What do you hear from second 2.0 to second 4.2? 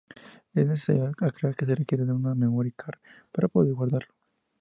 de una memory card para poder guardarlo.